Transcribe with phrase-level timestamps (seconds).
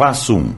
[0.00, 0.54] Passo 1.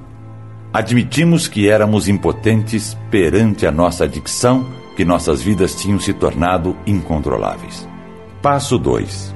[0.73, 4.65] Admitimos que éramos impotentes perante a nossa adicção,
[4.97, 7.89] que nossas vidas tinham se tornado incontroláveis.
[8.41, 9.35] Passo 2.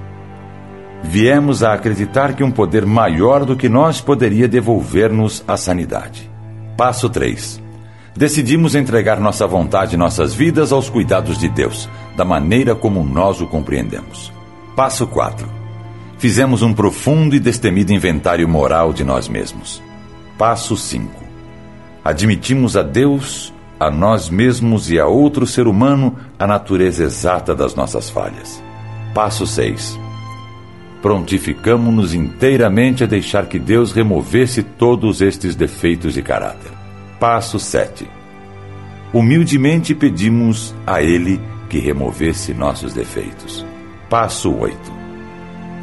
[1.02, 6.30] Viemos a acreditar que um poder maior do que nós poderia devolver-nos a sanidade.
[6.76, 7.60] Passo 3.
[8.16, 13.40] Decidimos entregar nossa vontade e nossas vidas aos cuidados de Deus, da maneira como nós
[13.40, 14.32] o compreendemos.
[14.76, 15.48] Passo 4.
[16.16, 19.84] Fizemos um profundo e destemido inventário moral de nós mesmos.
[20.38, 21.24] Passo 5.
[22.04, 27.74] Admitimos a Deus, a nós mesmos e a outro ser humano a natureza exata das
[27.74, 28.62] nossas falhas.
[29.14, 29.98] Passo 6.
[31.00, 36.70] Prontificamos-nos inteiramente a deixar que Deus removesse todos estes defeitos de caráter.
[37.18, 38.06] Passo 7.
[39.14, 41.40] Humildemente pedimos a Ele
[41.70, 43.64] que removesse nossos defeitos.
[44.10, 44.76] Passo 8.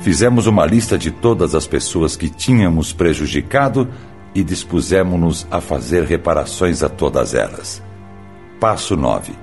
[0.01, 3.87] Fizemos uma lista de todas as pessoas que tínhamos prejudicado
[4.33, 7.83] e dispusemos-nos a fazer reparações a todas elas.
[8.59, 9.33] Passo 9.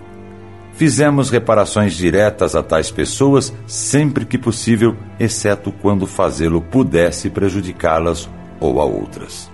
[0.72, 8.80] Fizemos reparações diretas a tais pessoas sempre que possível, exceto quando fazê-lo pudesse prejudicá-las ou
[8.80, 9.50] a outras.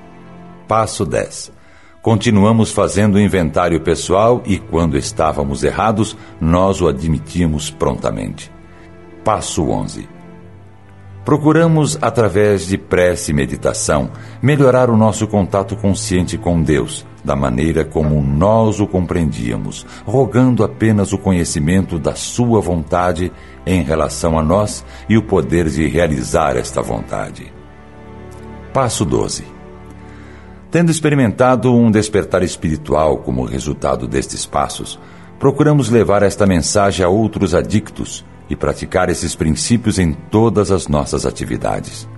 [0.68, 1.52] Passo 10.
[2.00, 8.52] Continuamos fazendo inventário pessoal e, quando estávamos errados, nós o admitimos prontamente.
[9.24, 10.15] Passo 11.
[11.26, 17.84] Procuramos, através de prece e meditação, melhorar o nosso contato consciente com Deus, da maneira
[17.84, 23.32] como nós o compreendíamos, rogando apenas o conhecimento da Sua vontade
[23.66, 27.52] em relação a nós e o poder de realizar esta vontade.
[28.72, 29.44] Passo 12.
[30.70, 34.96] Tendo experimentado um despertar espiritual como resultado destes passos,
[35.40, 41.26] procuramos levar esta mensagem a outros adictos e praticar esses princípios em todas as nossas
[41.26, 42.08] atividades.